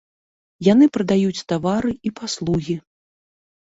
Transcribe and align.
Яны 0.67 0.85
прадаюць 0.95 1.43
тавары 1.53 1.95
і 2.09 2.17
паслугі. 2.23 2.83